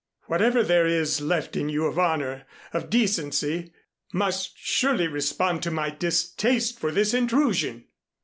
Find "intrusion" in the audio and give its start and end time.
7.13-7.85